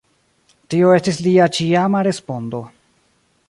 [0.73, 2.67] Tio estis lia ĉiama respondo.